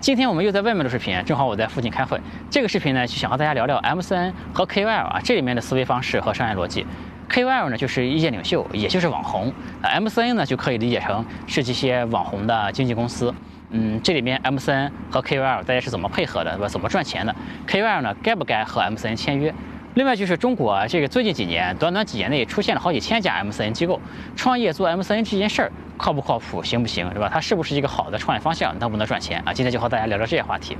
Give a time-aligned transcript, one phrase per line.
[0.00, 2.20] 今天我们又在外面录视频，正好我在附近开会。
[2.48, 6.86] 这个视频呢，就想和大家聊聊 MCN 和 KOL 啊这里面的思维方式和商业逻辑。
[7.28, 9.52] KOL 呢就是意见领袖，也就是网红。
[9.82, 13.34] ，MCN 呢就可以理解成是这些网红的经纪公司。
[13.70, 16.68] 嗯，这里面 MCN 和 KOL 大家是怎么配合的，对吧？
[16.68, 17.34] 怎么赚钱的
[17.66, 19.52] ？KOL 呢该不该和 MCN 签约？
[19.98, 24.00] 另外就是中国这个最近几年，短短几年内出现了好几千家 MCN 机构，
[24.36, 27.28] 创业做 MCN 这件事儿靠不靠谱，行不行，是吧？
[27.28, 29.52] 它是不是一个好的创业方向，能不能赚钱啊？
[29.52, 30.78] 今天就和大家聊聊这些话题。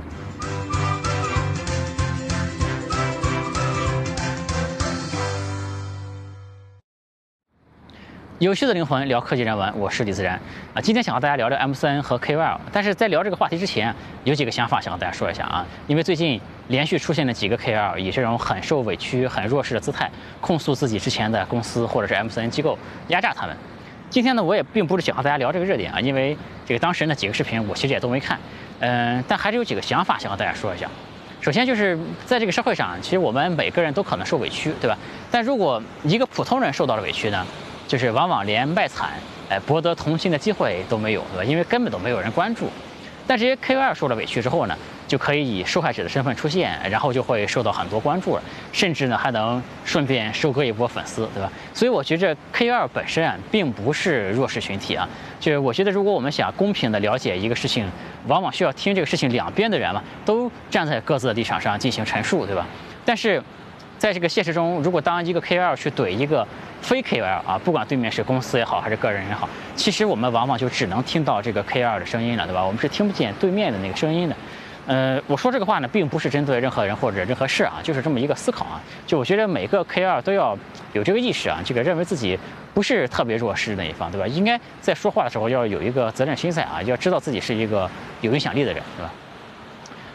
[8.39, 10.39] 有趣的灵魂聊科技人文，我是李自然
[10.73, 10.79] 啊。
[10.79, 13.93] 今天想和大家聊聊 MCN 和 KOL，但是在聊这个话题之前，
[14.23, 15.65] 有几个想法想和大家说一下啊。
[15.87, 16.39] 因为最近
[16.69, 22.79] 连续出现了几个 KOL 以这种很受委屈、很弱势的姿态，控诉自己之前的公司或者是 MCN 机构
[23.09, 23.53] 压榨他们。
[24.09, 28.39] 今天呢，我也并不是想和大家聊这个热点啊，因为这个当时那几个视频我其实也都没看，
[28.79, 30.87] 嗯，但还是有几个想法想和大家说一下。
[31.41, 34.97] 首先就是在这个社会上，其实我们每个人都可能受委屈，对吧？
[35.29, 37.45] 但如果一个普通人受到了委屈呢？
[37.89, 39.09] 就是往往连卖惨，
[39.49, 41.43] 哎，博得同情的机会都没有，对吧？
[41.43, 42.69] 因为根本都没有人关注。
[43.25, 51.51] 但这些 KOL 受了委屈之后呢，就可以以受害者的身份出现，然后就会受到很多关注了，甚至呢还能顺便收割一波粉丝，对吧？
[51.73, 55.09] 所以我觉着 KOL 本身啊，并不是弱势群体啊。
[55.39, 57.89] 就是我觉得，如果我们想公平的了解一个事情，
[58.27, 62.67] 往往需要听这个事情两边的人嘛，都站在各自的立场上进行陈述，对吧？
[63.03, 63.41] 但是。
[63.99, 66.47] 在这个现实中，如果当一个 KOL 去怼一个
[66.81, 72.65] 非 KOL 啊，不管对面是公司也好，还是个人也好，其实我们往往就只能听到这个 KOL 的声音了，对吧？
[72.65, 74.35] 我们是听不见对面的那个声音的。
[74.87, 78.81] 呃，我说这个话呢，并不是针对任何人或者任何事啊，就是这么一个思考啊。
[79.05, 80.57] 就我觉得每个 KOL 都要
[80.93, 82.39] 有这个意识啊，这个认为自己
[82.73, 84.25] 不是特别弱势那一方，对吧？
[84.25, 87.87] 应该在说话的时候要有一个责任心在啊，要知道自己是一个
[88.21, 89.11] 有影响力的人，对吧？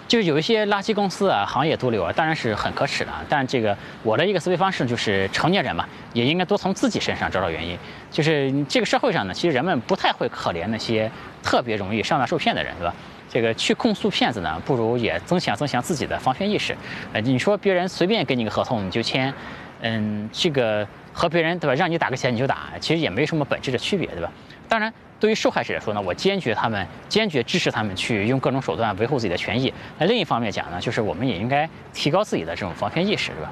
[0.06, 3.10] 就是有一些垃圾公司啊，行业毒瘤啊，当然是很可耻的。
[3.28, 7.79] 但这个我的一个思维方式就是，成年人嘛，也应该多从自己身上找找原因。
[8.11, 11.11] 就是这个社会上呢，其实人们不太会可怜那些
[11.42, 12.95] 特别容易上当受骗的人，对吧？
[13.30, 16.77] 这个去控诉骗子呢，不如也增强增强自己的防骗意识。
[17.12, 19.33] 呃，你说别人随便给你个合同你就签，
[19.80, 24.30] 嗯，这个和别人对吧，让你打个钱你就打，其实也没什么本质的区别，对吧？
[24.68, 24.92] 当然。
[25.24, 29.73] 对于受害者来说呢，我坚决他们坚决支持他们去用各种手段维护自己的权益。
[29.98, 33.51] 那另一方面讲呢，就是我们也应该提高自己的这种防骗意识，是吧？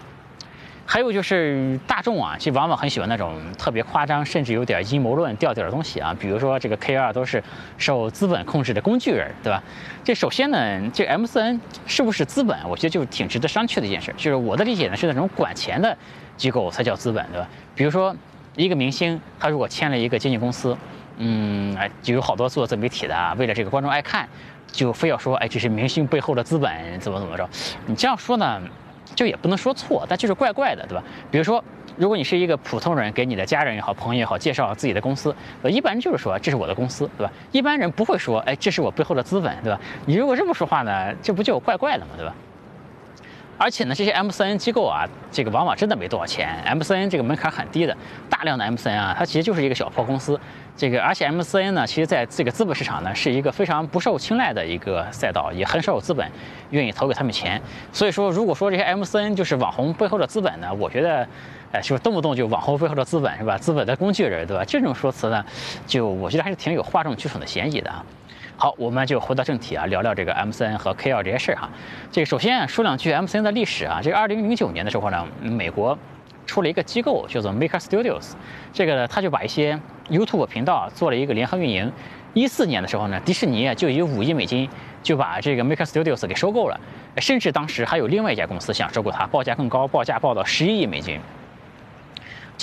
[0.84, 6.14] 还有就是大众啊，其实往往很喜欢那种特别夸张，甚至有点阴谋论调调的东西啊。
[6.20, 7.42] 比如说这个 K 二都是
[7.78, 9.64] 受资本控制的工具人，对吧？
[10.04, 12.54] 这首先呢，这 M 四 N 是不是资本？
[12.68, 14.12] 我觉得就挺值得商榷的一件事。
[14.18, 15.96] 就是我的理解呢，是那种管钱的
[16.36, 17.48] 机构才叫资本，对吧？
[17.74, 18.14] 比如说
[18.56, 20.76] 一个明星，他如果签了一个经纪公司。
[21.18, 24.28] 嗯，哎，就有好多做自媒体的啊，为了这个观众爱看，
[24.70, 27.48] 就非要说，哎，这是明星背后的资本，怎么怎么着？
[27.86, 28.60] 你这样说呢，
[29.14, 31.04] 就也不能说错，但就是怪怪的，对吧？
[31.30, 31.62] 比如说，
[31.96, 35.34] 如果你是一个普通人，给你的家人也好，朋友也好，介绍自己的公司，
[35.64, 37.32] 一般人就是说这是我的公司，对吧？
[37.52, 39.78] 一般人不会说，哎，这是我背后的资本，对吧？
[40.06, 42.34] 你如果这么说话呢，这不就怪怪的嘛，对吧？
[43.58, 47.96] 而且呢，这些 MCN 机构啊，这个往往真的没多少钱，MCN 这个门槛很低的，
[48.28, 50.40] 大量的 MCN 啊，它其实就是一个小破公司。
[50.74, 56.26] 这个而且 MCN 呢，其实在这个资本市场呢，是一个非常不受青睐的一个赛道，也很少有资本
[56.70, 57.60] 愿意投给他们钱。
[57.92, 61.28] 所以说，如果说这些 MCN 就是网红背后的资本呢，我觉得，
[61.72, 63.56] 哎，就是动不动就网红背后的资本是吧？
[63.58, 64.64] 资本的工具人，对吧？
[64.64, 65.44] 这种说辞呢，
[65.86, 68.04] 就我觉得还是挺有哗众取宠的嫌疑的啊。
[68.56, 71.68] 好，我们就回到正题啊，聊聊这个 MCN 和 K L 这些事儿哈。
[72.10, 74.00] 这个首先说两句 MCN 的历史啊。
[74.02, 75.98] 这个2009年的时候呢，美国
[76.46, 78.32] 出了一个机构叫做 Maker Studios，
[78.72, 79.78] 这个呢，他就把一些
[80.10, 81.90] YouTube 频道做了一个联合运营。
[82.34, 84.66] 一四年的时候呢，迪士尼就以五亿美金
[85.02, 86.80] 就把这个 Maker Studios 给收购了，
[87.18, 91.20] 甚至当时还有另外一家公司想收购它，报价更高，报价报到十一亿美金。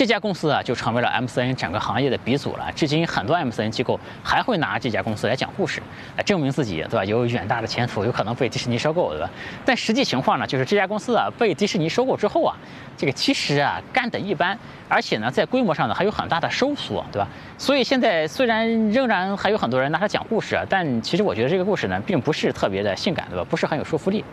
[0.00, 2.72] 这家公司啊，就成为了 MCN 整个行业的鼻祖了。
[2.74, 5.82] 至今，很多 MCN 机构还会拿这家公司来讲故事，
[6.16, 7.04] 来证明自己，对吧？
[7.04, 9.28] 有远大的前途，有可能被迪士尼收购，对吧？
[9.62, 12.56] 但实际情况呢，就是这家公司啊，被迪士尼收购之后啊，
[12.96, 14.58] 这个其实啊，干得一般，
[14.88, 17.28] 而且呢，在规模上呢，还有很大的收缩，对吧？
[17.58, 23.44] 所以现在虽然仍然还有很多人拿它讲故事啊，但其实我觉得这个故事呢，并不是特别的性感，对吧？
[23.50, 24.24] 不是很有说服力。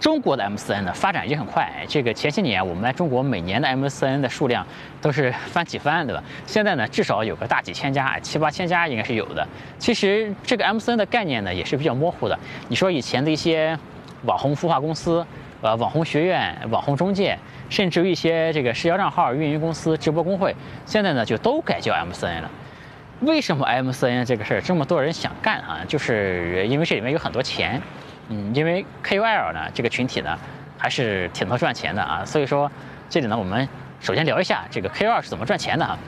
[0.00, 4.66] 中国的 MCN 呢发展也很快，这个前些年我们中国每年的 MCN 的数量
[5.00, 6.22] 都是翻几番，对吧？
[6.46, 9.46] 现在呢至少有个大几千家，七八千家应该是有的。
[9.78, 12.38] 其实这个 MCN 的概念呢也是比较模糊的。
[12.68, 13.78] 你说以前的一些
[14.24, 15.24] 网红孵化公司、
[15.62, 17.38] 呃网红学院、网红中介，
[17.70, 20.54] 甚至于一些这个社交账号运营公司、直播公会，
[20.84, 22.50] 现在呢就都改叫 MCN 了。
[23.20, 25.80] 为什么 MCN 这个事儿这么多人想干啊？
[25.88, 27.80] 就是因为这里面有很多钱，
[28.28, 30.38] 嗯，因为 KOL 呢这个群体呢
[30.78, 32.70] 还是挺能赚钱的啊，所以说
[33.08, 33.68] 这里呢我们
[34.00, 35.98] 首先聊一下这个 KOL 是怎么赚钱的啊。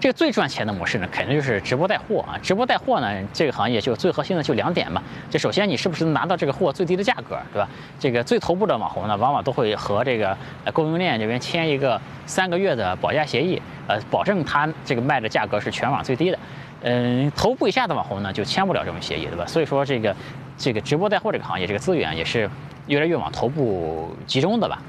[0.00, 2.34] 这个最赚钱的模式呢，肯定就是直播带货啊！
[2.42, 5.00] 直播带货呢，这个行业就最核心的就两点嘛。
[5.30, 7.68] 就首先你是不是能拿到这个货最低的价格，对吧？
[8.00, 10.36] 这个最头部的网红呢，往往都会和这个
[10.72, 16.38] 供应链这边签一个三个月的保价协议，呃，保证他这个卖的价格是全网最低的。
[16.82, 19.46] 嗯，头部以下的网红呢，就签不了这种协议，对吧？
[19.46, 20.12] 所以说这个
[20.62, 22.48] 这个直播带货这个行业，这个资源也是
[22.86, 24.80] 越来越往头部集中的吧。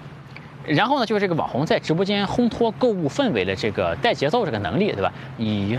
[0.65, 5.11] 然后呢，就是这个网红在直播间烘托购物氛围的这个带节奏这个能力，对吧？
[5.35, 5.77] 你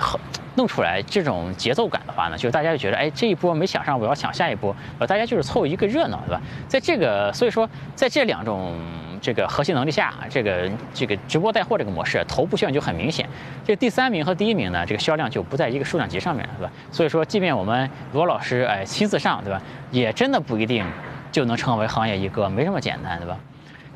[0.57, 6.43] 弄出来这种节奏感的话呢，就是大家就觉得，哎，这一波没抢上，我要抢下一波，呃，大家就是凑一个热闹，对吧？
[6.67, 8.77] 在这个，所以说，在这两种
[9.25, 13.27] 这个核心能力下，这个这个直播带货这个模式，头部效应就很明显。
[13.65, 16.71] 这第三名和第一名呢，这个销量就不在一个数量级上面，对吧？
[16.93, 19.59] 所以说，即便我们罗老师哎亲自上，对吧？
[19.91, 20.85] 也真的不一定
[21.33, 23.39] 就能成为行业一哥，没这么简单，对吧？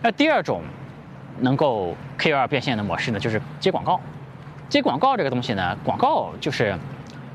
[0.01, 0.63] 那第二种
[1.41, 4.01] 能够 KOL 变现的模式呢，就是接广告。
[4.71, 6.75] 接广告这个东西呢，广告就是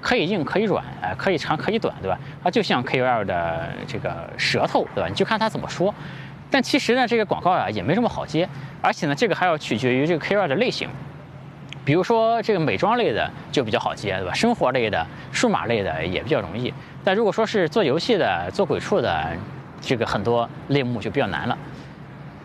[0.02, 2.18] 可以硬可以软，呃，可以长可以短，对吧？
[2.44, 5.08] 它就像 KOL 的这个舌头，对吧？
[5.08, 5.94] 你就看他怎么说。
[6.54, 8.48] 但其实呢，这个广告啊也没什么好接，
[8.80, 10.88] 而且呢，这个还要取决于这个 k o 的类型。
[11.84, 14.34] 比如说这个美妆类的就比较好接，对吧？
[14.36, 16.72] 生活类的、数码类的也比较容易。
[17.04, 19.36] 但如果说是做游戏的、做鬼畜的，
[19.82, 21.58] 这个很多类目就比较难了。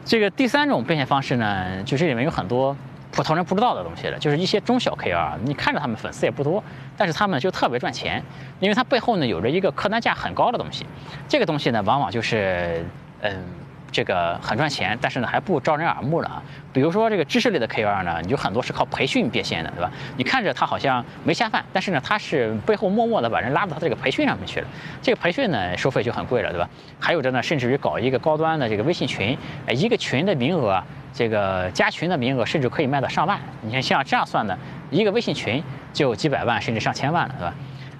[0.07, 2.75] 这个第三种变现方式呢，就这里面有很多
[3.13, 6.65] 普通人不知道的东西了，就是一些中小 KOL，你看着他们粉丝也不多，
[6.97, 8.25] 但是他们就特别赚钱，
[8.59, 10.87] 因为它背后呢有着一个客单价很高的东西，
[11.29, 12.83] 这个东西呢往往就是
[13.21, 13.45] 嗯。
[13.91, 16.43] 这个很赚钱，但是呢还不招人耳目了啊。
[16.73, 19.91] 比如说这个知识类的 KOL 呢，你就很多是靠培训变现的，对吧？
[20.17, 24.67] 你看着他好像没下饭，但是呢他是背后默默的把人拉到他这个培训上面去了。
[25.03, 26.69] 这个培训呢收费就很贵了，对吧？
[27.01, 29.37] 还有的呢，甚至于搞一个高端的这个微信群，
[29.67, 30.83] 哎，一个群的名额，
[31.13, 33.41] 这个加群的名额甚至可以卖到上万。
[33.63, 34.57] 你看像这样算的，
[34.91, 35.63] 一个微信群
[35.93, 37.55] 就几百万甚至上千万了，对吧？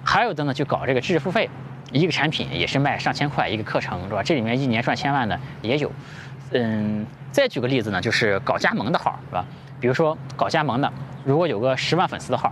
[0.05, 1.49] 还有的呢就搞这个知识付费。
[1.91, 4.21] 一个产品也是卖上千块一个课程是吧？
[4.23, 5.91] 这里面一年赚千万的也有。
[6.51, 9.45] 嗯，再举个例子呢，就是搞加盟的号是吧？
[9.79, 10.91] 比如说搞加盟的，
[11.23, 12.51] 如果有个十万粉丝的号，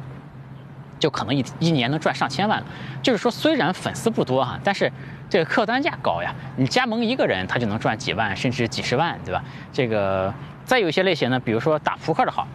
[0.99, 2.65] 就可能一一年能赚上千万了。
[3.01, 4.91] 就是说，虽然粉丝不多哈，但是
[5.29, 6.33] 这个客单价高呀。
[6.55, 9.43] 你加盟一个人，他就能赚几万甚至几十万，对吧？
[9.73, 12.47] 这个再有一些类型呢，比如说打扑克的号。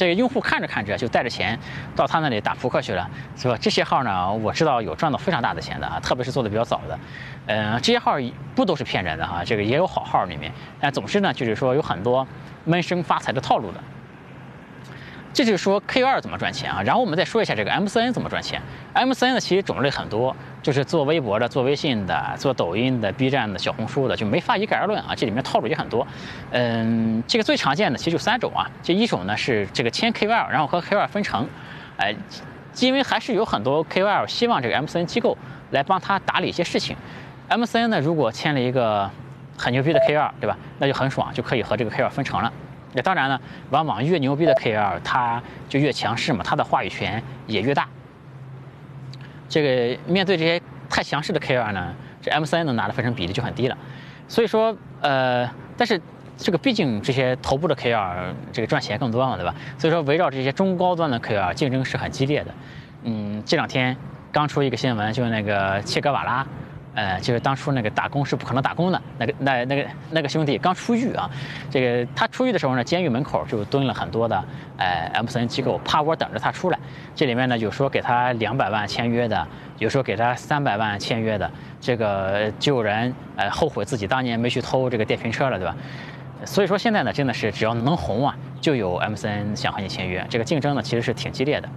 [0.00, 1.58] 这个用户看着看着就带着钱
[1.94, 3.06] 到他那里打扑克去了，
[3.36, 3.54] 是吧？
[3.60, 6.98] 这些号呢，我知道有赚到非常大的钱的啊，特别是做的比较早的，
[7.48, 8.16] 嗯，这些号
[8.54, 10.50] 不都是骗人的哈，这个也有好号里面，
[10.80, 12.26] 但总之呢，就是说有很多
[12.64, 13.80] 闷声发财的套路的。
[15.34, 16.82] 这就是说 K 二怎么赚钱啊？
[16.82, 18.60] 然后我们再说一下这个 MCN 怎么赚钱。
[18.94, 25.14] MCN 呢，其实种类很多，就是做微博的、做微信的、做抖音的、B 站的、小红书的，就没法一概而论啊。
[25.14, 26.06] 这里面套路也很多。
[26.50, 28.70] 嗯，这个最常见的其实就三种啊。
[28.82, 31.48] 这一种呢是这个签 KOL，然后和 KOL 分成。
[31.96, 32.14] 哎，
[32.78, 35.36] 因为还是有很多 KOL 希望这个 MCN 机构
[35.70, 36.96] 来帮他打理一些事情。
[37.48, 39.10] MCN 呢，如果签了一个
[39.56, 40.56] 很牛逼的 KOL，对吧？
[40.78, 42.52] 那就很爽，就可以和这个 KOL 分成了。
[42.92, 43.40] 那当然呢，
[43.70, 47.88] 往往越牛逼的 KOL，他就越强势嘛，他的话语权也越大。
[49.50, 50.58] 这个面对这些
[50.88, 51.92] 太强势的 K 二呢，
[52.22, 53.76] 这 M 三能拿的分成比例就很低了。
[54.28, 56.00] 所以说，呃，但是
[56.38, 59.54] 这个毕竟这些头部的 K 二这个赚钱更多嘛，对吧？
[59.76, 62.54] 所以说围绕这些中高端的 K 二竞争是很激烈的。
[63.02, 63.96] 嗯，这两天
[64.30, 66.46] 刚出一个新闻，就那个切格瓦拉。
[66.94, 71.30] 呃，就是当初那个打工是不可能打工的那个那那个那个兄弟刚出狱啊，
[71.70, 74.44] 这个他出狱的时候呢，监狱门口就蹲了很多的
[74.76, 76.78] 呃 MCN 机构，趴窝等着他出来。
[77.14, 79.46] 这里面呢有说给他两百万签约的，
[79.78, 85.76] 有说给他三百万签约的，这个就有人呃后悔自己当年没去偷这个电瓶车了，对吧？
[86.44, 91.68] 所以说现在呢真的是只要能红啊，就有 MCN 想和你签约，这个竞争呢其实是挺激烈的。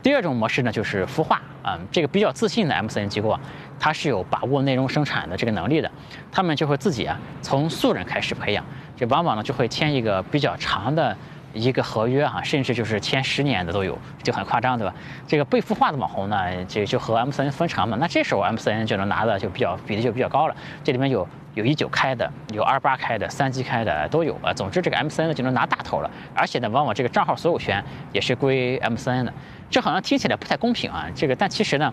[0.00, 3.40] 第二种模式呢，就是孵化啊，这个比较自信的 MCN 机构啊，
[3.78, 5.90] 他是有把握内容生产的这个能力的，
[6.30, 8.64] 他们就会自己啊从素人开始培养，
[8.96, 11.16] 这往往呢就会签一个比较长的
[11.54, 14.94] 一个合约哈，甚至就是签十年的都有，就很夸张对吧？
[15.26, 20.54] 这个被孵化的网红呢，这就和 MCN 分成嘛，那这时候 MCN 就能拿的就比较比例就比较高了，
[20.84, 27.82] 这里面有有一九开的，有二八开的，三七开的都有啊，总之这个 MCN 呢就能拿大头了，而且呢往往这个账号所有权
[28.12, 29.32] 也是归 MCN 的。
[29.70, 31.92] 这好像听起来不太公平啊，这个但其实呢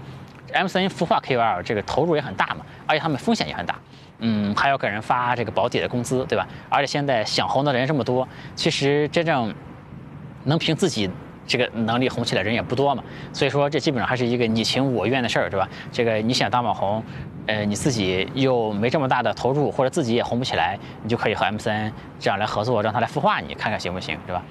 [0.54, 3.76] ，MCN 孵化 KOL 这个投入也很大嘛，而且他们风险也很大，
[4.20, 6.48] 嗯，还要给人发这个保底的工资，对吧？
[6.70, 9.54] 而且现在想红的人这么多，其实真正
[10.44, 11.10] 能凭自己
[11.48, 15.68] 这个能力红起来人也不多嘛，所以说这基本上还是一个你情我愿的事儿，对吧？
[15.92, 17.04] 这个你想当网红，
[17.48, 24.44] 呃，你自己又没这么大的投入，或者自己也红不起来，你就可以和 M 三这样来合作，让他来孵化你，看看行不行，是吧？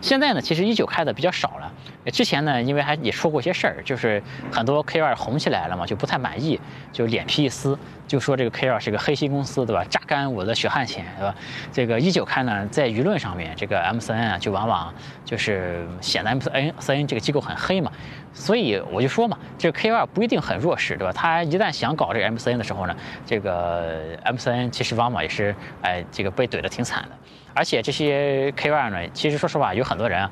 [0.00, 1.72] 现在呢，其实一九开的比较少了。
[2.10, 6.58] 之前呢，因为还也说过一些事儿，就是很多 K 二红起来了嘛，就不太满意，
[6.90, 9.84] 就脸皮一撕，就说这个 K 二是个黑心公司，对吧？
[9.90, 11.34] 榨干我的血汗钱，对吧？
[11.70, 16.40] 这个一九开呢，在舆论上面，这个 M 三啊，就往往就是显得 M
[16.78, 17.92] 三 N 这个机构很黑嘛。
[18.32, 21.12] 所以我就说嘛，这个 K 二不一定很弱势，对吧？
[21.12, 27.08] 他一旦想搞这个 MCN 的时候呢，这个 MCN 其实往往也是哎，这个被怼得挺惨的。
[27.54, 30.30] 而且这些 K 二呢，其实说实话，有很多人啊。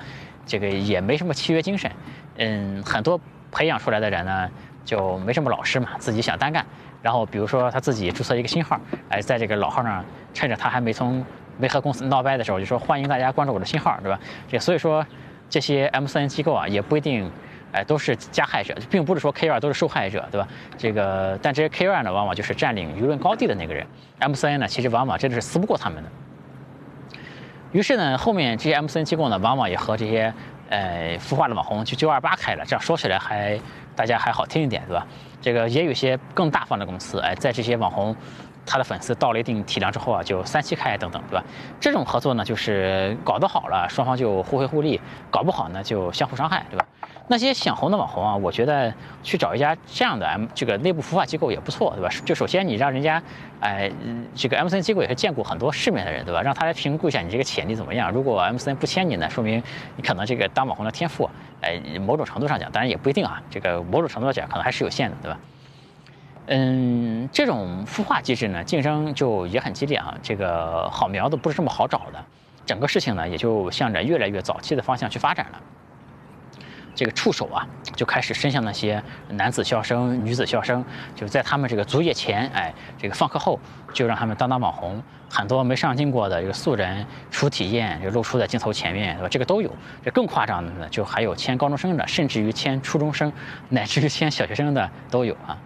[0.48, 1.90] 这个也没什么契约精神，
[2.36, 4.48] 嗯，很多培养出来的人呢，
[4.84, 6.64] 就没什么老师嘛，自己想单干。
[7.02, 11.26] 然后比如说他自己注册一个新号，哎，在这个老号上，趁着他还没从
[11.58, 14.20] 没和公司闹掰的时候，就说欢迎大家关注我的新号，对吧？
[14.46, 15.04] 这所以说
[15.50, 17.28] 这些 MCN 机构啊，也不一定
[17.76, 20.48] 哎都是加害者，并不是说 K 二都是受害者，对吧？
[20.78, 23.86] 这个但这些 K 二呢，往往就是占领舆论高地的那个人
[24.18, 26.10] ，M 三呢，其实往往真的是撕不过他们的。
[27.72, 30.32] 于是呢，后面这些 M C N 机构呢，往往也和这些
[30.70, 33.60] 呃孵化的网红去九二八开了，这样说起来还
[33.94, 35.06] 大家还好听一点，对吧？
[35.42, 38.16] 这个也有些更大方的公司，哎，在这些网红
[38.66, 41.44] 他的粉丝到了一定体量之后啊，就三七开等等，对吧？
[41.80, 44.98] 这种合作呢，就是搞得好了，双方就互惠互利；
[45.30, 46.84] 搞不好呢，就相互伤害，对吧？
[47.28, 48.92] 那些想红的网红啊，我觉得
[49.22, 52.08] 去找一家这样的 M 这个内部孵化机构也不错，对吧？
[52.24, 53.22] 就首先你让人家，
[53.60, 53.90] 哎，
[54.34, 56.42] 这个 M C N 机构也是见过很多世面的人，对吧？
[56.42, 58.12] 让他来评估一下你这个潜力怎么样。
[58.12, 59.62] 如果 M C N 不签你呢，说明
[59.96, 61.28] 你可能这个当网红的天赋，
[61.62, 65.38] 哎，某种程度上讲，当然也不一定啊，这个某种程度上讲可能还是有限的，对吧？
[66.46, 70.14] 嗯，这种孵化机制呢，竞争就也很激烈啊。
[70.22, 72.24] 这个好苗子不是这么好找的，
[72.64, 75.60] 整个事情呢也就向着越来越早期的方向去发展了。
[76.94, 80.82] 这个触手啊，就开始伸向那些男子校生、女子校生，
[81.14, 83.60] 就在他们这个作业前，哎，这个放课后，
[83.92, 85.02] 就让他们当当网红。
[85.28, 89.28] 很多没上镜过的这个素人初体验，就露出在镜头前面，对吧？
[89.28, 89.70] 这个都有。
[90.02, 93.30] 这更夸张的呢，就还有签高中生的，甚至于签初中生，
[93.68, 95.58] 乃至于签小学生的都有啊。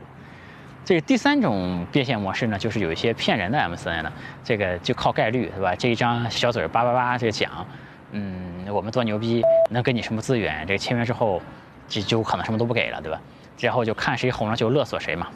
[0.84, 5.74] 这个第三种变现模式呢，就是有一些骗人的 M C N 呢，这个就靠概率，对吧？
[5.76, 7.50] 这一张小嘴叭叭叭这个讲。
[8.12, 10.66] 嗯，我们多牛逼，能给你什么资源？
[10.66, 11.40] 这个签约之后，
[11.86, 13.20] 就就可能什么都不给了，对吧？
[13.60, 15.28] 然后就看谁红了就勒索谁嘛。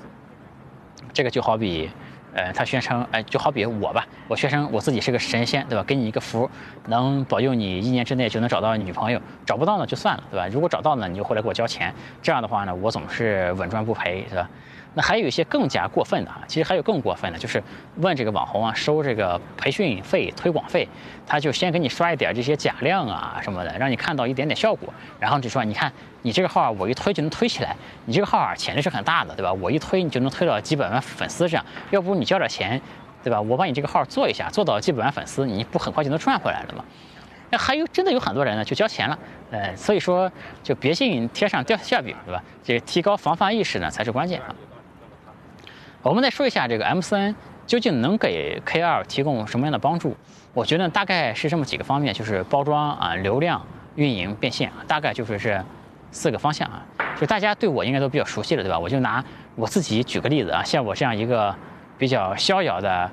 [1.13, 1.89] 这个就好比，
[2.35, 5.85] 呃，他宣称，哎，就好比我吧，我宣称我自己是个神仙，对吧？
[5.85, 6.51] 给你一个符，
[6.89, 10.49] 能保佑你一年之内就能找到女朋友，找不到呢就算了，对吧？
[10.49, 11.95] 如果找到呢，你就回来给我交钱。
[12.21, 14.51] 这样的话呢，我总是稳赚不赔，是吧？
[14.95, 17.63] 那还有一些更加过分的啊，其实还有更过分的，就是
[17.97, 20.89] 问这个网红啊收这个培训费、推广费，
[21.27, 29.53] 他就先给你刷一点这些假量啊什么的，让你看到一点点效果，然后就说你看你这个号我一推就能推起来，你这个号啊潜力是很大的，对吧？
[29.53, 32.81] 我一推你就能推到几百万粉丝这样，要不你交点钱，
[33.23, 33.41] 对吧？
[33.41, 36.85] 我把你这个号做一下，做到几百万粉丝，你不很快就能赚回来了吗？
[37.51, 39.19] 那还有真的有很多人呢就交钱了，
[39.51, 40.31] 呃，所以说
[40.63, 42.43] 就别信天上掉馅饼，对吧？
[42.63, 44.55] 这提高防范意识呢才是关键啊。
[46.05, 47.35] 我们再说一下这个 M 四 N
[47.67, 50.15] 究竟能给 K 二提供什么样的帮助？
[50.53, 53.65] 我觉得大概是这么几个方面，就是包装啊、流量、
[53.97, 55.65] 运营、变现，大概就是这
[56.11, 56.85] 四个方向啊。
[57.19, 58.79] 就大家对我应该都比较熟悉了，对吧？
[58.79, 61.57] 我就拿我自己举个例子啊，像我这样一个
[61.97, 63.11] 比较逍遥的，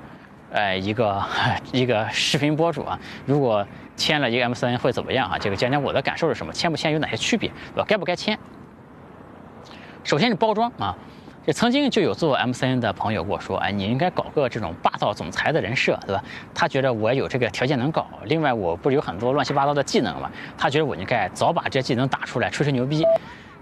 [0.50, 1.24] 呃，一个
[1.72, 5.38] 一个视频博主啊，如果签了一个 M 四 N 会怎么样啊？
[5.38, 6.52] 这个讲讲我的感受是什么？
[6.52, 7.50] 签不签有哪些区别？
[7.74, 7.84] 对吧？
[7.88, 8.38] 该不该签？
[10.04, 10.94] 首先是包装啊。
[11.44, 16.22] 这曾经就有做 M C N 的朋友跟我说，哎，你应该搞个这种霸道总裁的人设，对吧？
[16.54, 18.06] 他觉得我有这个条件能搞。
[18.26, 20.30] 另外，我不是有很多乱七八糟的技能嘛？
[20.56, 23.04] 他觉得我应该早把这些技能打出来，吹吹牛逼。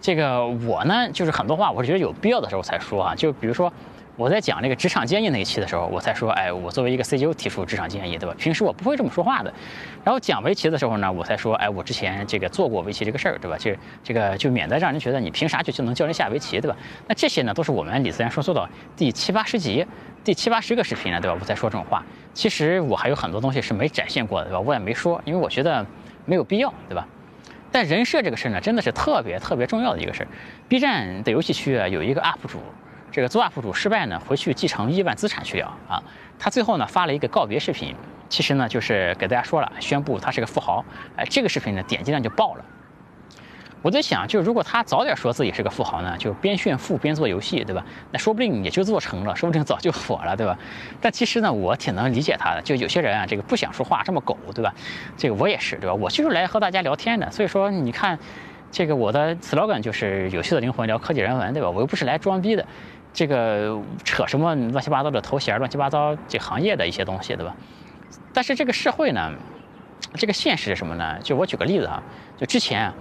[0.00, 3.72] 这个我呢，就是很多话我是觉得有必要的时候才说啊，就比如说。
[4.16, 8.34] 我在讲那个职场建议那一期的时候，我才说，哎，我作为一个 C E O 提出职场建议，对吧？
[8.38, 9.50] 平时我不会这么说话的。
[10.04, 13.56] 然后讲围棋的时候呢，我才说，哎，我之前这个做过围棋这个事儿，对吧？
[13.56, 13.70] 就
[14.04, 16.76] 这个就免得让人觉得你凭啥就就能教人下围棋，对吧？
[17.06, 19.86] 那这些呢，都是我们李自然说做到第七八十集、
[20.22, 21.36] 第七八十个视频了，对吧？
[21.40, 22.04] 我在说这种话。
[22.34, 24.60] 其实我还有很多东西是没展现过的，对吧？
[24.60, 25.86] 我也没说，因为我觉得
[26.26, 27.06] 没有必要，对吧？
[27.72, 30.28] 但人设这个事儿呢，真的是特别特别重要的一个事儿。
[30.68, 32.58] B 站的游戏区啊，有一个 UP 主。
[33.12, 36.02] 这个做 UP 主失败呢，回去继承亿万资产去了啊！
[36.38, 37.94] 他最后呢发了一个告别视频，
[38.28, 40.84] 其实呢就是给大家说了，宣布他是个富豪。
[41.16, 42.64] 哎，这个视频呢点击量就爆了。
[43.82, 47.82] 我在想，就如果他早点说自己是个富豪呢，就边炫富边做游戏，对吧？
[48.12, 50.58] 那说不定也就做成了，说不定早就火了，对吧？
[51.00, 52.60] 但其实呢，我挺能理解他的。
[52.60, 54.74] 就有些人啊，这个不想说话，这么狗，对吧？
[55.16, 55.94] 这个我也是，对吧？
[55.94, 57.30] 我就是来和大家聊天的。
[57.30, 58.18] 所以说，你看，
[58.70, 61.70] 这个我的 slogan 就是有趣的灵魂聊科技人文，对吧？
[61.70, 62.66] 我又不是来装逼的，
[63.12, 67.54] 这个扯什么乱七八糟的头衔、乱七八糟这行业的一些东西，对吧？
[68.32, 69.32] 但是这个社会呢，
[70.14, 71.18] 这个现实是什么呢？
[71.22, 72.02] 就我举个例子啊，
[72.36, 72.92] 就之前。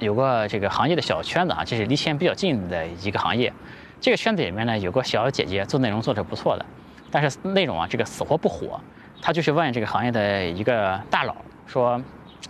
[0.00, 3.52] 有个这个行业的小圈子啊，这是离钱比较近的一个行业。
[4.00, 6.64] 这个圈子里面呢，有个小姐姐做内容做得不错的，
[7.10, 8.80] 但是内容啊，这个死活不火。
[9.20, 11.34] 她就去问这个行业的一个大佬
[11.66, 12.00] 说：“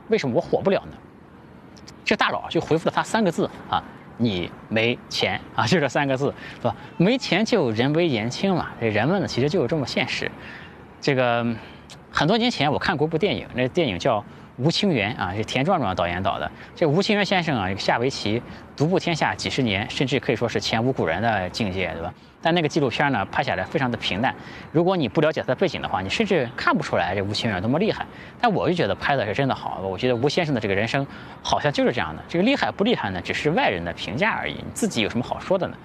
[0.08, 0.92] 为什么我火不了呢？”
[2.04, 3.82] 这大佬就回复了他三个字啊
[4.18, 6.76] ：“你没钱 啊！”就这三个字，是吧？
[6.98, 8.68] 没钱就人微言轻嘛。
[8.78, 10.30] 这人们呢，其实就是这么现实。
[11.00, 11.46] 这个
[12.12, 14.22] 很多年前我看过一部电影，那电影叫。
[14.58, 16.50] 吴清源啊，是田壮壮导演导的。
[16.74, 18.42] 这吴清源先生啊，下围棋
[18.76, 22.12] 独步天下几十年，甚至可以说是前无古人的境界，对吧？
[22.42, 24.34] 但那个纪录片呢，拍下来非常的平淡。
[24.72, 28.04] 如果你不了解他的背景的话，你甚至看不出来这吴清源多么厉害。
[28.40, 29.80] 但我就觉得拍的是真的好。
[29.82, 31.06] 我觉得吴先生的这个人生
[31.42, 32.22] 好像就是这样的。
[32.28, 34.54] 这个厉害不厉害呢，只是外人的评价而已。
[34.54, 35.76] 你自己有什么好说的呢？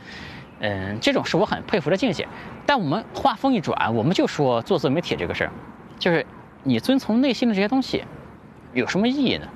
[0.61, 2.27] 嗯，这种是我很佩服的境界。
[2.65, 5.51] 但我们话锋一转，我们就说做自媒体这个事儿，
[5.99, 6.25] 就是
[6.63, 8.03] 你遵从内心的这些东西。
[8.73, 9.47] 有什么意义呢？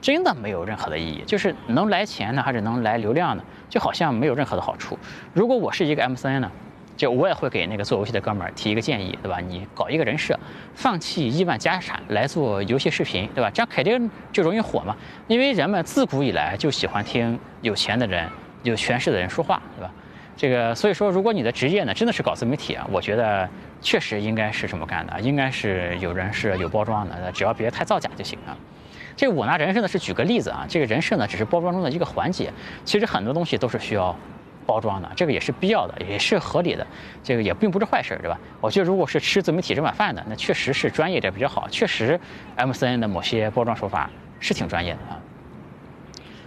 [0.00, 3.42] 真的没有任何的意义，就是能来钱呢，还是能来流量呢？
[3.68, 4.96] 就好像没有任何的好处。
[5.32, 6.50] 如果我是一个 M C N 呢，
[6.96, 9.40] 就我也会给那个做游戏的哥们儿提一个建议，对吧？
[9.40, 10.38] 你搞一个人设，
[10.74, 13.50] 放弃亿万家产来做游戏视频，对吧？
[13.50, 14.96] 这样肯定就容易火嘛。
[15.26, 18.28] 因为人们自古以来就喜欢听有钱的人、
[18.62, 19.92] 有权势的人说话，对吧？
[20.38, 23.48] 这个所以说，如果你的职业呢真的是搞自媒体啊，我觉得
[23.80, 28.56] 确实应该是这么干的，应该是有人设、有包装的，只要别太造假就行了。
[29.16, 32.52] 这我拿人设呢是举个例子啊，这个人设呢只是包装中的一个环节，
[32.84, 34.16] 其实很多东西都是需要
[34.64, 36.86] 包装的，这个也是必要的，也是合理的，
[37.24, 38.38] 这个也并不是坏事，对吧？
[38.60, 42.20] 我觉得如果是吃自媒体这碗饭的，那确实是专业的比较好，确实
[42.56, 45.18] MCN 的某些包装手法是挺专业的啊。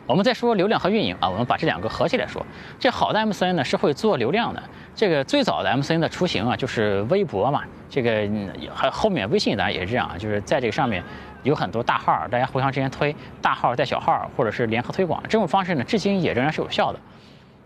[0.07, 2.45] 我们再说流量和运营啊，我们把这两个合起来说。
[2.79, 4.61] 这好的 MCN 呢是会做流量的。
[4.93, 7.63] 这个最早的 MCN 的雏形啊，就是微博嘛。
[7.89, 8.27] 这个
[8.73, 11.01] 还后面微信当然也是这样啊，就是在这个上面
[11.43, 15.21] 有很多大号，大家互相之间推，大号带小号，或者是联合推广。
[15.23, 16.99] 这种方式呢，至今也仍然是有效的。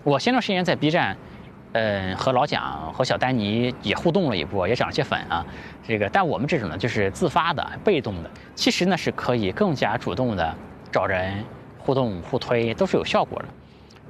[0.04, 1.18] 我前段时间在 B 站，
[1.72, 5.44] 嗯，和老蒋和小丹尼也互动了一波，也涨了些粉啊。
[5.88, 10.54] 这个，但我们这种呢，就是自发的、被动的，其实呢是可以更加主动的
[10.92, 11.44] 找人。
[11.86, 13.46] 互动互推都是有效果的，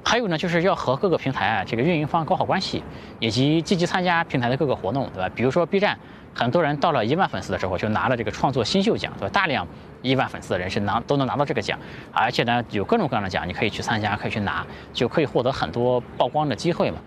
[0.02, 2.82] 还有呢，就是要和各个平台啊这个运营方搞好关系，
[3.20, 5.28] 以及积极参加平台的各个活动，对吧？
[5.34, 5.98] 比如说 B 站，
[6.34, 9.28] 很多人到了一万粉丝的时候就拿了这个创作新秀奖，对吧？
[9.28, 9.66] 大量
[10.00, 11.78] 一万粉丝的人是拿都能拿到这个奖，
[12.12, 16.98] 而且呢有各种各样的奖，你可以去参加，可以去拿，就可以获得很多曝光的机会嘛。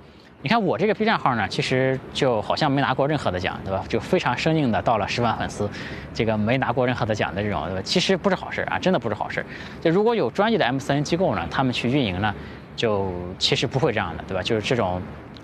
[0.42, 3.84] 你看我这个 B 站号呢，其实就好像没拿过任何的奖，对吧？
[3.90, 5.70] 就非常生硬的到了十万粉丝，
[6.14, 7.82] 这个没拿过任何的奖的这种，对吧？
[7.84, 9.46] 其实不是好事啊，真的不是好事。
[9.82, 12.34] 就如果有专业的 MCN 机构呢，他们去运营呢，
[12.78, 14.42] 就其实不会这样的，对吧？
[14.42, 15.02] 就是这种，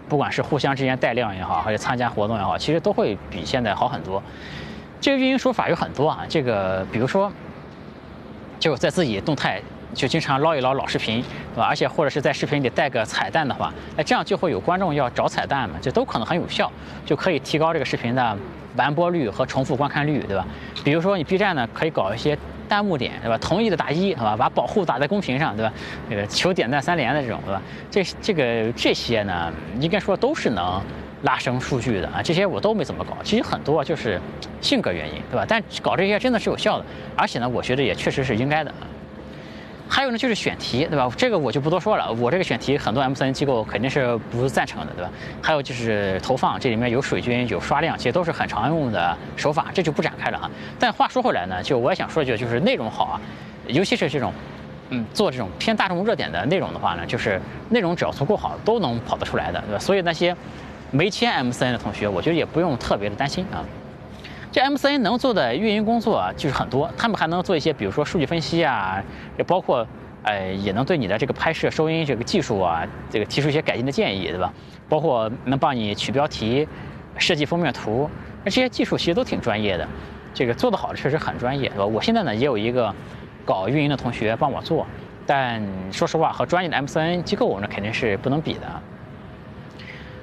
[0.07, 4.23] 不管是互相之间带量也好，还是参加活动也好，其实都会比现在好很多。
[5.01, 7.29] 这个运营手法有很多啊，这个比如说，
[8.59, 9.61] 就在自己动态。
[9.95, 11.65] 就经常捞一捞老视频，对吧？
[11.65, 16.69] 而且或者是在视频里带个彩蛋的话，哎，这样就会有观众要找彩蛋嘛，这都可能很有效，
[17.05, 18.37] 就可以提高这个视频的
[18.75, 20.45] 完播率和重复观看率，对吧？
[20.83, 23.37] 比如说你 B 站呢，可以搞一些弹幕点，对吧？
[23.37, 24.35] 同意的打一，对吧？
[24.37, 25.71] 把保护打在公屏上，对吧？
[26.09, 27.61] 那个求点赞三连的这种，对吧？
[27.89, 30.81] 这这个这些呢，应该说都是能
[31.23, 32.21] 拉升数据的啊。
[32.21, 34.19] 这些我都没怎么搞，其实很多就是
[34.59, 35.45] 性格原因，对吧？
[35.47, 38.73] 但搞这些真的是有效的，而且呢，我觉得也确实是应该的。
[39.87, 41.09] 还有呢，就是选题，对吧？
[41.15, 42.11] 这个我就不多说了。
[42.13, 45.11] 我这个选题，很多 MCN 机构肯定是不赞成的，对吧？
[45.41, 50.49] 还有就是投放，这里面有水军，有刷量，其实都是很常用的手法，这就不展开了哈。
[50.79, 53.21] 但话说回来呢，就我也想说一句，就是内容好啊，
[53.67, 54.33] 尤其是这种，
[54.89, 59.79] 嗯，做这种偏大众热点的内容的话呢，就是内容只要足够好，都能跑得出来的，对吧？
[59.79, 60.35] 所以那些
[60.89, 63.63] 没签 MCN 的同学，我觉得也不用特别的担心啊。
[64.55, 69.03] 这 MCN 能做的运营工作就是很多，他们还能做一些，比如说数据分析啊，
[69.37, 69.85] 也包括，
[70.23, 74.53] 呃，也能对你的这个拍摄、收音这个技术啊，这个提出一些改进的建议，对吧？
[74.87, 76.65] 包括能帮你取标题、
[77.17, 78.09] 设计封面图，
[78.45, 79.85] 那这些技术其实都挺专业的，
[80.33, 81.85] 这个做得好的确实很专业，对吧？
[81.85, 82.95] 我现在呢也有一个
[83.43, 84.87] 搞运营的同学帮我做，
[85.25, 88.61] 但说实话，和专业的 MCN 机构那肯定是不能比的。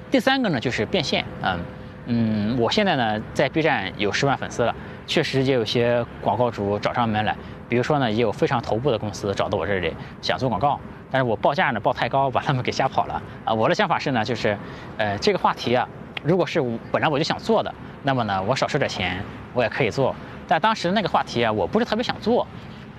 [0.09, 1.59] 第三个呢就是变现，嗯。
[2.05, 4.75] 嗯，我现在呢在 B 站有十万粉丝了，
[5.07, 7.35] 确实也有些广告主找上门来。
[7.69, 13.53] 比如说呢，也有非常头部的公司找到我这里想做广告，但是我报价呢报太高，把他们给吓跑了啊。
[13.53, 14.57] 我的想法是呢，就是
[14.97, 15.87] 呃这个话题啊，
[16.23, 16.61] 如果是
[16.91, 20.13] 本来我就想做的，那么呢我少收点钱我也可以做。
[20.45, 22.45] 但当时那个话题啊，我不是特别想做，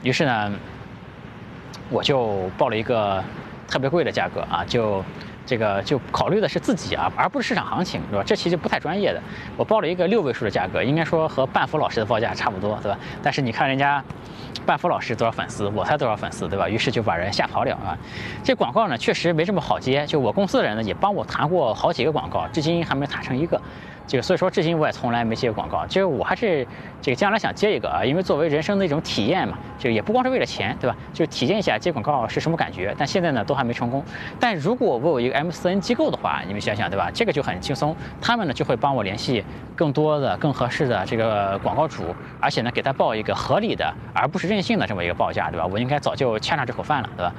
[0.03, 0.51] 于是呢，
[1.91, 3.23] 我就报了一个
[3.69, 5.05] 特别贵的价格啊，就。
[5.47, 8.25] 这个就考虑的是自己啊，而不是市场行情，对吧？
[8.25, 9.21] 这其实不太专业的。
[9.57, 12.99] 我报了一个六位数的价格，应该说和半福老师的报价差不多，对吧？
[13.23, 14.03] 但是你看人家
[14.65, 16.69] 半福老师多少粉丝，我才多少粉丝，对吧？
[16.69, 17.97] 于是就把人吓跑了啊。
[18.43, 20.07] 这广告呢，确实没这么好接。
[20.07, 23.61] 就我公司的人呢，也帮我谈过好几个广告，至今还没谈成一个。
[24.07, 25.87] 这个所以说，至今我也从来没接过广告。
[25.87, 26.67] 就是我还是
[27.01, 30.97] 这个将来想接一个啊，因为作为人生的一种体验嘛，就也不光是为了钱，对吧？
[31.13, 32.95] 就体验一下接广告是什么感觉。
[32.99, 34.05] 但现在呢，都还没成功。
[34.39, 37.11] 但如果我有一个 M 四 N 机构的话，你们想想，对吧？
[37.15, 39.43] 这个就很轻松，他们呢就会帮我联系
[39.75, 45.67] 更多的、更合适的这个广告主，而且呢给他报一个合理的，而不是任性的这么一个报价，对吧？
[45.67, 47.35] 我应该早就欠上这口饭了，对吧？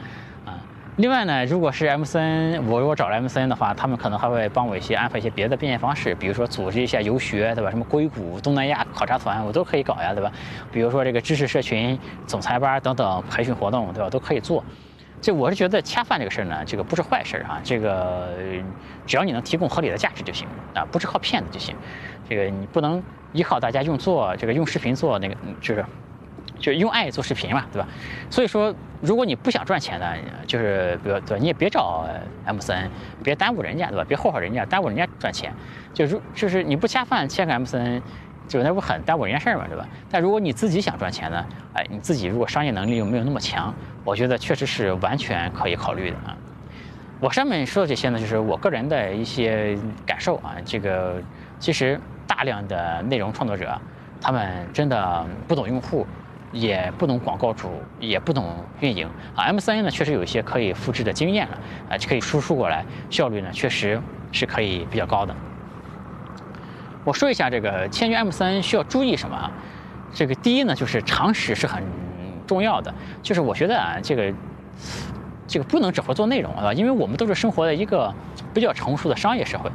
[0.97, 7.69] 另外呢，如果是 M C N，我如果找了 M C N 的话，他们可能还会帮我一些安排一些别的变现方式，比如说组织一下游学，对吧？
[7.69, 10.31] 什么硅谷、东南亚考察团，我都可以搞呀，对吧？
[10.71, 14.09] 比如说这个知识社群、总裁班等等培训活动，对吧？
[14.09, 14.63] 都可以做。
[15.19, 18.29] 这我是觉得恰饭这个事儿呢，这个不是坏事啊，这个
[19.05, 21.75] 只要你能提供合理的价值就行啊，不是靠骗子就行。
[22.29, 23.03] 这个你不能
[23.33, 25.83] 依靠大家用做这个用视频做那个，就是。
[26.59, 27.87] 就用爱做视频嘛，对吧？
[28.29, 30.13] 所以说，如果你不想赚钱呢，
[30.47, 31.37] 就是比如对吧？
[31.39, 32.07] 你也别找
[32.45, 32.89] M 森，N，
[33.23, 34.05] 别耽误人家，对吧？
[34.07, 35.53] 别祸害人家，耽误人家赚钱。
[35.93, 38.01] 就如就是你不恰饭签个 M 森，N，
[38.47, 39.87] 就那不很耽误人家事儿嘛，对吧？
[40.09, 46.35] 但如果你自己想赚钱呢，哎，你自己如果商业能力又没有那么强，我觉得确实是完全可以考虑的啊。
[47.19, 50.55] 我上面说的这些呢，就是我个人的一些感受啊。
[50.65, 51.21] 这个
[51.59, 53.79] 其实大量的内容创作者，
[54.21, 56.05] 他们真的不懂用户。
[56.55, 59.43] 也不懂广告主，也不懂运营啊。
[59.43, 61.57] M 三 A 呢，确实有一些可以复制的经验了
[61.89, 65.35] 啊，可以输出过来，效率呢确实是可以比较高的。
[67.03, 69.51] 我说一下这个签约 M 三需要注意什么啊？
[70.13, 71.83] 这个第一呢，就是常识是很
[72.47, 72.93] 重要的。
[73.21, 74.33] 就是我觉得啊，这个
[75.45, 78.13] 这个不能只会做内容啊，因为我们都是生活在一个
[78.53, 79.69] 比较成熟的商业社会，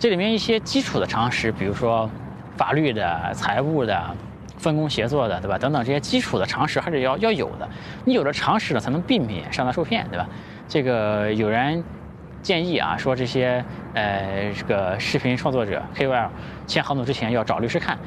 [0.00, 2.10] 这里面一些基础的常识，比如说
[2.56, 4.16] 法律的、财务的。
[4.64, 5.58] 分工协作的，对吧？
[5.58, 7.68] 等等这些基础的常识还是要要有的。
[8.06, 10.26] 你有了常识呢，才能避免上当受骗，对吧？
[10.66, 11.84] 这个有人
[12.40, 16.28] 建议啊，说这些呃这个视频创作者 KOL
[16.66, 17.98] 签合同之前要找律师看，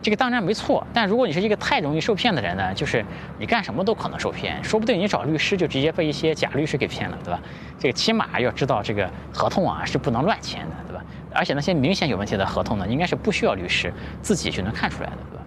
[0.00, 0.86] 这个当然没错。
[0.94, 3.04] 但如果你是一个太容易受骗的人呢，就是
[3.38, 7.38] 你干什么都可能受骗，说不定你找律师就直接被一些假律师给骗了，对吧？
[7.78, 11.04] 这个起码要知道这个合同啊是不能乱签的，对吧？
[11.32, 15.39] 而且那些明显有问题的合同呢，应该是不需要律师自己就能看出来的，对吧？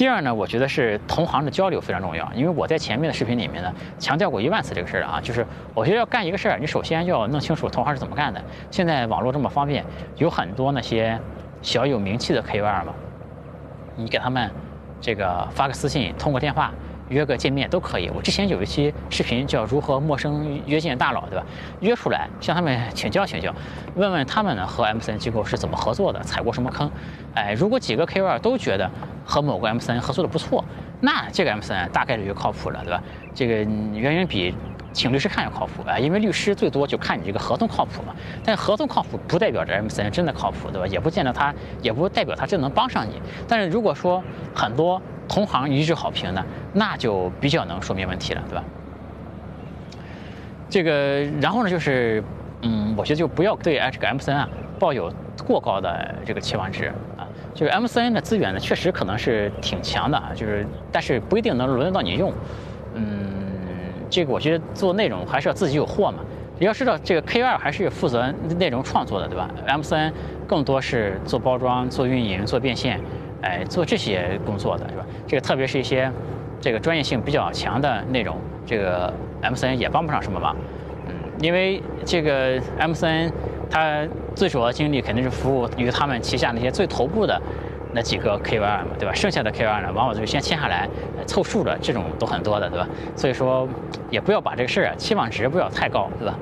[0.00, 8.42] 第二呢，我觉得是同行的交流非常重要，因为我在前面的视频里面呢强调过一万次这个事儿啊，就是我觉得要干一个事儿，你首先要弄清楚同行是怎么干的。
[8.70, 9.84] 现在网络这么方便，
[10.16, 11.20] 有很多那些
[11.60, 12.94] 小有名气的 KOL 嘛，
[13.94, 14.50] 你给他们
[15.02, 16.72] 这个发个私信，通个电话。
[17.10, 18.10] 约个见面都可以。
[18.14, 21.44] 我之前有一期视频叫如何陌生约见大佬，对吧？
[21.80, 23.54] 约出来向他们请教请教，
[23.94, 26.90] 问问他们呢和 M 三机构是怎么合作的，踩过什么坑。
[27.34, 28.90] 哎，如果几个 KOL 都觉得
[29.24, 30.64] 和某个 M 三合作的不错，
[31.00, 33.02] 那这个 M 三大概率就靠谱了，对吧？
[33.34, 34.54] 这个远远比。
[34.92, 38.12] 请律师看要靠谱啊，因为律师最多就看你这个合同靠谱嘛。
[38.44, 40.86] 但合同靠谱不代表着 M C N 真的靠谱，对吧？
[40.88, 43.22] 也不见得他，也不代表他真能帮上你。
[43.46, 44.20] 但是如果说
[44.52, 48.64] 很多同行一致好评呢，那就比较能说明问题了，对吧？
[50.68, 52.22] 这个，然后呢，就是，
[52.62, 55.12] 嗯，我觉得就不要对这个 M C N 啊抱有
[55.46, 57.26] 过高的这个期望值啊。
[57.54, 62.32] 这个 M C N 的资源呢，确实可能是挺强的啊，就是，但是不一定能轮得到你用，
[62.94, 63.04] 嗯。
[64.10, 66.18] 这个我觉得做内容还是要自己有货嘛。
[66.58, 70.12] 你要知道，这个 K 二还是负责内容创作的，对吧？M 三
[70.48, 73.00] 更多是做包装、做运营、做变现，
[73.42, 75.06] 哎，做这些工作的，是吧？
[75.26, 76.10] 这个特别是一些
[76.60, 80.56] 这个专业性比较强的内容，这个 M 三也帮不上什么忙。
[81.08, 83.30] 嗯，因为这个 M 三
[83.70, 87.40] 它最主要精力肯定是服务于他们旗下那些最头部的。
[87.92, 89.12] 那几个 KOL 嘛，对吧？
[89.12, 90.88] 剩下的 KOL 呢，往往就先签下来
[91.26, 92.88] 凑数的，这种都很多的，对吧？
[93.16, 93.68] 所以说，
[94.10, 96.38] 也不要把这个事儿期望值不要太高，对吧？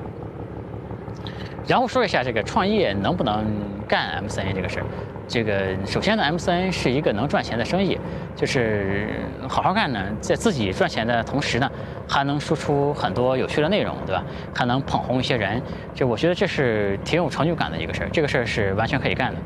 [1.65, 3.43] 然后说一下这个创业能不能
[3.87, 4.85] 干 M 三 A 这个事儿。
[5.29, 7.95] 这个首先呢，M 三 A 是一个能赚钱的生意，
[8.35, 9.09] 就是
[9.47, 11.71] 好好干呢，在自己赚钱的同时呢，
[12.07, 14.23] 还能输出很多有趣的内容，对吧？
[14.55, 15.61] 还能捧红一些人，
[15.93, 18.09] 就我觉得这是挺有成就感的一个事儿。
[18.11, 19.39] 这个事儿是完全可以干的。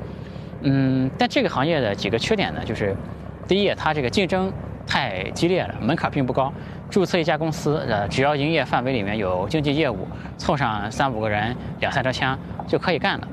[0.61, 2.95] 嗯，但这个行业的几个缺点呢，就是，
[3.45, 4.49] 第一，它这个竞争
[4.87, 6.51] 太激烈了，门槛并不高。
[6.89, 13.27] 注册一家公司，呃，只要营业范围里面有经济业务，凑上三五个人，两三支枪就可以干了。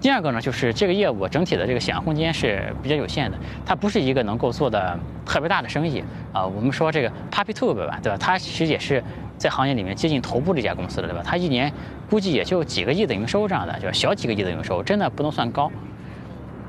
[0.00, 6.46] 第二个呢，就是这个业务整体的这个想象空间是比较有限的，它不是一个能够做的特别大的生意啊。
[6.46, 8.16] 我们说这个 PuppyTube 吧，对吧？
[8.16, 9.02] 它其实也是
[9.36, 11.22] 在行业里面接近头部这家公司了，对吧？
[11.24, 11.72] 它一年
[12.08, 15.68] 估计也就几个亿的营收这样的，就小几个亿的营收，真的不能算高。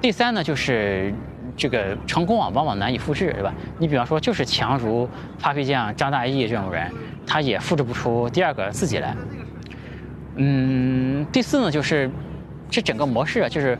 [0.02, 1.14] 第三呢，就是
[1.56, 3.54] 这个成功啊，往往难以复制，对吧？
[3.78, 5.08] 你比方说，就是强如
[5.40, 6.92] Papi 酱、张大奕这种人，
[7.28, 9.16] 他也复制不出第二个自己来。
[10.38, 12.10] 嗯，第四呢，就是。
[12.70, 13.78] 这整个模式啊，就是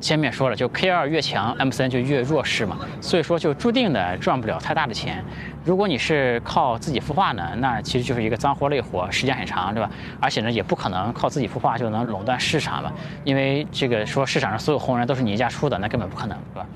[0.00, 5.22] 前面说了，就 K 二越强，M 三就越弱势嘛，所以说就注定的赚不了太大的钱。
[5.62, 9.90] 如果你是靠自己孵化呢，那其实就是一个脏活累活，时间很长，对吧？
[10.18, 12.90] 而且呢，也不可能靠自己孵化就能垄断市场嘛，
[13.24, 16.66] 因为这个说市场上所有红人都是你一家出的，那根本不可能，对吧？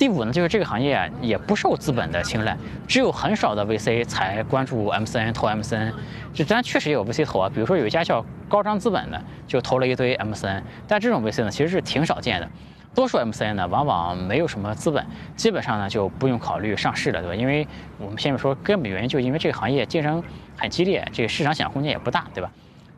[0.00, 2.56] 第五呢，就是这个行业啊，也不受资本的青睐，
[2.88, 5.92] 只有很少的 VC 才关注 MCN 投 MCN。
[6.32, 10.62] 这咱确实也有 VC 投啊，比如说有一家叫高张资本的，就投了一堆 MCN，。
[10.88, 12.48] 但这种 VC 呢，其实是挺少见的。
[12.94, 15.04] 多数 MCN 呢，往往没有什么资本，
[15.36, 17.34] 基本上呢就不用考虑上市了，对吧？
[17.34, 20.24] 因为我们下面说根本原因，就因为这个行业竞争
[20.56, 22.50] 很激烈，这个市场想象空间也不大，对吧？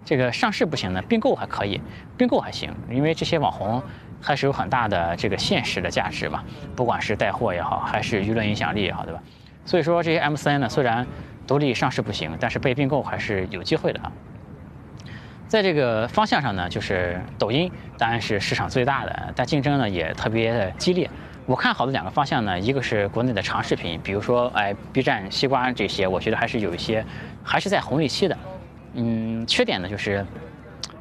[0.05, 1.81] 这个上市不行呢，并购还可以，
[2.17, 3.83] 并购还行，因为这些网红。
[4.23, 6.45] 还是有很大的这个现实的价值嘛，
[6.77, 9.21] 不管是带货也好，还是舆论影响力也好，对吧？
[9.65, 11.07] 所以说这些 MCN 呢，虽然
[11.47, 14.13] 独立上市不行，但是被并购还是有机会的啊。
[15.49, 21.11] 在这个方向上呢，就是抖音当然是市场最大的，但竞争呢也特别的激烈。
[21.45, 27.05] 我看好的两个方向呢，一个是国内的长视频，比如说哎 B 站、西瓜这些，我觉得还是有一些
[27.43, 28.39] 还是在红利期的。
[28.95, 30.25] 嗯，缺点呢就是，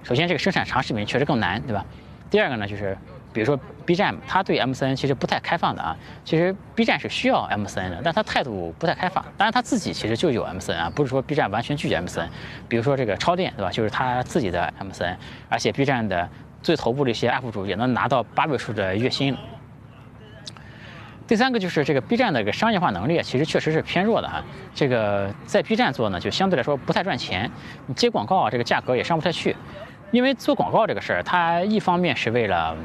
[0.03, 1.85] 首先这个生产长视频确实更难，对吧？
[2.29, 2.97] 第二个呢就是。
[3.33, 5.95] 比如说 B 站，它对 MCN 其实不太开放的啊。
[6.25, 9.23] 其实 B 站是需要 MCN 的，但它态度不太开放。
[9.37, 12.27] 当然，它自己其实就有 MCN 啊，不是说 B 站完全拒绝 MCN。
[12.67, 13.71] 比如说这个超店，对吧？
[13.71, 15.15] 就是它自己的 MCN，
[15.49, 16.29] 而且 B 站的
[16.61, 19.35] 最头部的一些 UP 主也能拿到八位数的月薪。
[21.25, 24.43] 第三个就是这个 B 站的一个商业化能力，其实确实是偏弱的啊。
[24.75, 27.49] 这个在 B 站做呢，就相对来说不太赚钱，
[27.87, 29.55] 你接广告啊，这个价格也上不太去。
[30.11, 32.75] 因为做广告这个事儿，它一方面是为了。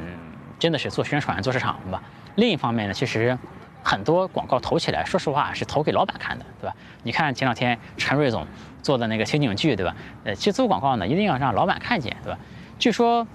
[0.58, 2.02] 真的是做宣传、做市场吧。
[2.36, 3.36] 另一方面呢，其实
[3.82, 6.74] 很多广告投起来，说实话是投给老板看的，对吧？
[7.02, 8.46] 你看前两天陈瑞总
[8.82, 9.94] 做的那个情景剧，对吧？
[10.24, 12.38] 呃，其实做广告呢，一定要让老板看见，对吧？
[12.78, 13.26] 据说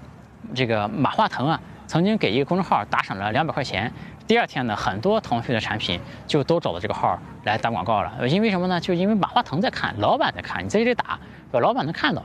[0.54, 3.92] 这个马化腾啊，曾经给一个公众号打赏了两百块钱，
[4.26, 8.28] 第二天呢，很多腾讯的产品就都找到这个号来打广告了。
[8.28, 8.80] 因为什么呢？
[8.80, 11.18] 就因为马化腾在看，老板在看，你在这里打，
[11.52, 12.22] 老板能看到。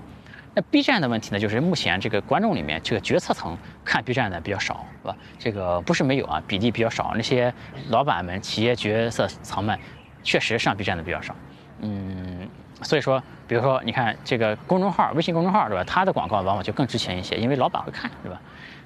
[0.58, 5.16] 那 B 站的问题呢，就是目前这个观众里面，这个决策层看 B 站的比较少，是吧？
[5.38, 7.12] 这个不是没有啊，比例比较少。
[7.14, 7.54] 那些
[7.90, 9.78] 老板们、企业决策层们，
[10.24, 11.36] 确实上 B 站的比较少。
[11.82, 12.50] 嗯，
[12.82, 15.84] 所以说，比如说，你看这个公众号、微信公众号，对吧？
[15.84, 18.42] 它的广告往往就更值钱一些，因为老板会看，对吧？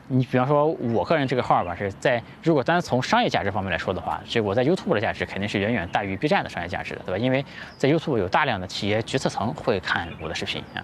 [0.09, 7.17] 你比方说，我个人这个号吧，是在如果单从商业价值方面来说的话，这我在 YouTube 的价值肯定是远远大于 B 站的商业价值的，对吧？
[7.17, 7.45] 因为
[7.77, 10.83] 在 YouTube 有大量的企业决策层会看我的视频啊。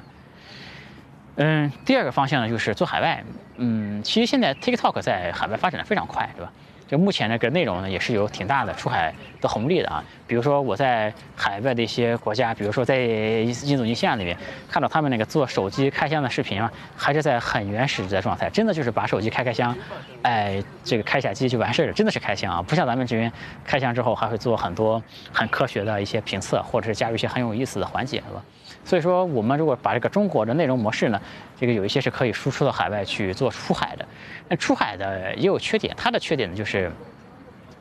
[1.38, 3.24] 嗯，第二个方向呢，就是做海外。
[3.58, 6.52] 嗯，其实现在 TikTok 在海外发展的非常快，对吧？
[6.88, 10.02] 就目前这个内容呢，也是有挺大的出海的红利的啊。
[10.26, 14.36] 比如说我在海外的一些国家，比如说在印度尼西亚那边，
[14.70, 19.76] 看到他们那个做手机开箱的视频啊，还是在很原始的状态，真的就是把手机开开箱，
[20.22, 23.32] 哎，这个开下机就完事儿了，真的是开箱啊，不像咱们这边
[23.66, 28.42] 开箱之后还会做很多很科学的一些评测，或者是加入一些很有意思的环节，是吧？
[28.88, 31.22] 所以说，我们如果把这个中国的内容模式呢，
[31.60, 34.08] 这个有一些是可以输出到海外去做出海的。
[34.48, 36.90] 那出海的也有缺点，它的缺点呢就是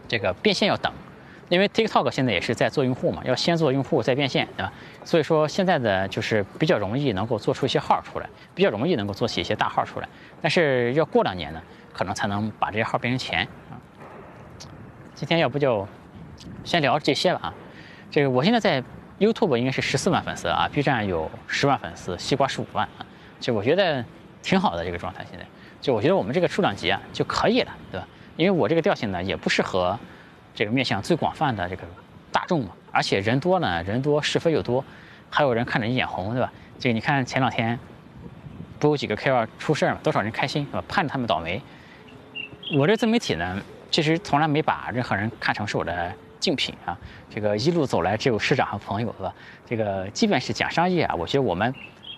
[0.09, 0.93] 这个变现要等，
[1.49, 4.73] 因为 TikTok 现在也是在做用户嘛，要先做用户再变现，对吧？
[5.05, 10.09] 所以说现在的就是比较容易能够做出一些号出来，比较容易能够做起一些大号出来，
[10.43, 13.79] 但是要过两年呢，可能才能把这些号变成钱啊。
[15.15, 15.87] 今天要不就
[16.65, 17.55] 先聊这些吧啊，
[18.11, 18.83] 这个我现在在。
[19.19, 23.07] YouTube 应该是十四万粉丝啊，B 站有十万粉丝，西瓜十五万啊，
[23.41, 24.05] 就我觉得
[24.43, 25.25] 挺好的这个状态。
[25.31, 25.47] 现在
[25.81, 28.07] 就我觉得我们这个数量级啊就可以了，对吧？
[28.37, 29.99] 因为我这个调性呢也不适合
[30.55, 31.83] 这个面向最广泛的这个
[32.31, 34.85] 大众嘛，而且人多呢，人多是非又多，
[35.31, 36.53] 还有人看着你眼红，对吧？
[36.79, 37.79] 这个你看前两天
[38.79, 40.85] 不有几个 KOL 出事儿嘛，多少人开心，对吧？
[40.87, 41.63] 盼着他们倒霉。
[42.77, 46.13] 我这自媒体呢，其实从来没把任何人看成是我的。
[46.47, 46.97] 竞品啊，
[47.29, 49.35] 这个一路走来只有师长和朋友，是吧？
[49.67, 51.75] 这个即便是讲商业啊，我觉得我们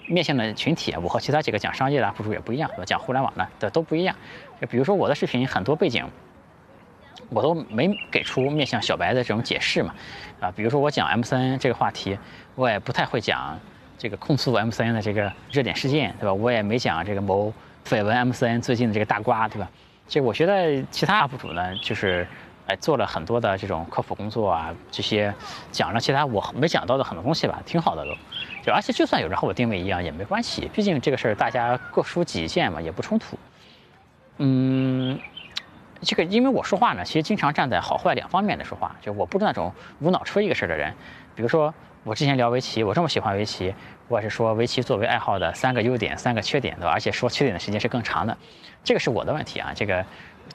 [0.07, 2.85] 面向的群体啊，我和其他几个讲商业的 UP 主也不一样，是吧？
[2.85, 4.15] 讲互联网的的都不一样。
[4.61, 6.05] 就比如说我的视频很多背景
[7.31, 9.95] 我都没给出面向小白的这种解释嘛，
[10.41, 12.19] 啊，比如说我讲 M3N 这个话题，
[12.55, 13.59] 我也不太会讲
[13.97, 16.35] 这个控诉 M3N 的这个热点事件，对吧？
[16.35, 17.51] 我也没讲这个某
[17.87, 19.71] 绯闻 M3N 最近的这个大瓜，对吧？
[20.11, 22.27] 这我觉得其他 UP 主呢，就是
[22.69, 25.35] 哎做了很多的这种科普工作啊，这些
[25.73, 28.11] 讲了其他我没讲到的很多东西吧，挺好的都。
[28.65, 33.37] 就而且就算有人和我定位一样也没关系，毕竟这个事儿大家各抒己见嘛，也不冲突。
[34.39, 35.19] 嗯。
[36.03, 40.93] 这个，因为我说话呢，其实经常站在好坏两方面的说话，就我不是那种无脑吹一个事儿的人。
[41.35, 43.75] 比如说，我之前聊围棋，我这么喜欢围棋，
[44.07, 46.91] 我是说围棋作为爱好的三个优点、三个缺点，对吧？
[46.91, 48.37] 而且说缺点的时间是更长的，
[48.85, 49.73] 这个是我的问题啊。
[49.75, 50.05] 这个，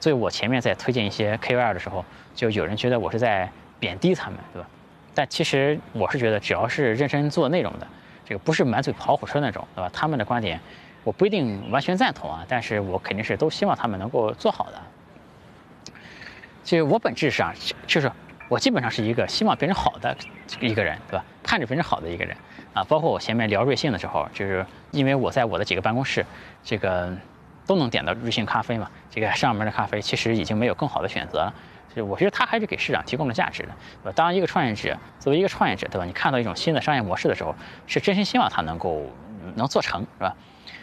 [0.00, 2.04] 所以我前面在推荐一些 KOL 的时候，
[2.34, 4.68] 就有人觉得我是在贬低他们，对吧？
[5.14, 7.86] 但其实我是觉得，只要是认真做内容的，
[8.24, 9.90] 这个不是满嘴跑火车那种，对吧？
[9.92, 10.58] 他们的观点
[11.04, 14.80] 我不一定完全赞同啊，但是我肯定是都希望他们能够做好的。
[16.64, 17.54] 其实我本质上
[17.86, 18.10] 就是
[18.48, 20.16] 我基本上是一个希望别人好的
[20.60, 21.24] 一个人，对吧？
[21.42, 22.34] 盼着别人好的一个人
[22.72, 22.82] 啊。
[22.84, 26.24] 包括我前面聊瑞幸的时候，就是因为我在我的几个办公室，
[26.62, 27.14] 这个
[27.66, 28.90] 都能点到瑞幸咖啡嘛。
[29.10, 31.54] 这个上门的咖啡其实已经没有更好的选择了，
[31.94, 33.68] 就我觉得它还是给市场提供了价值的，
[34.02, 34.12] 对吧？
[34.16, 36.06] 当一个创业者，作为一个创业者，对吧？
[36.06, 37.54] 你看到一种新的商业模式的时候，
[37.86, 39.10] 是真心希望它能够
[39.54, 40.34] 能做成，是吧？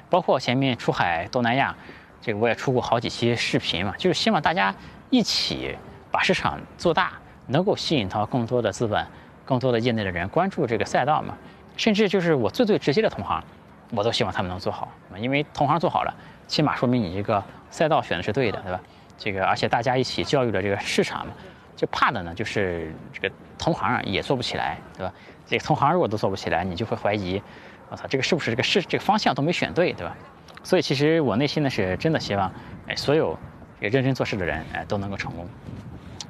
[0.09, 1.75] 包括前面出海东南亚，
[2.21, 4.75] 这个我也出过好几期视频嘛，就是希望大家。
[5.11, 5.77] 一起
[6.09, 7.11] 把市场做大，
[7.47, 9.05] 能够吸引到更多的资本、
[9.45, 11.37] 更多的业内的人关注这个赛道嘛？
[11.77, 13.43] 甚至就是我最最直接的同行，
[13.91, 16.13] 我都希望他们能做好，因为同行做好了，
[16.47, 18.79] 起码说明你这个赛道选的是对的，对吧？
[19.17, 21.33] 这个而且大家一起教育了这个市场嘛，
[21.75, 25.13] 就怕的呢就是这个同行也做不起来，对吧？
[25.45, 27.41] 这个同行如果都做不起来，你就会怀疑，
[27.89, 30.15] 我操，这个是不是这个是这个方向都没选对，对吧？
[30.63, 32.49] 所以其实我内心呢是真的希望，
[32.87, 33.37] 哎，所有。
[33.81, 35.47] 也认真做事的人，哎，都能够成功。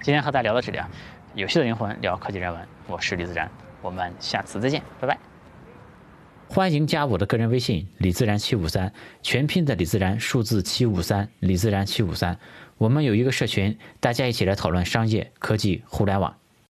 [0.02, 0.90] 今天和大家聊到这里啊，
[1.36, 5.18] 有趣的灵魂聊科技人文，我是李自然，我们下次再见，拜拜。
[6.48, 12.40] 欢迎加我的个人微信李自然七五三，全拼的李自然，数字七五三，李自然七五三。
[12.78, 16.34] 我们有一个社群，大家一起来讨论商业、科技、互联网。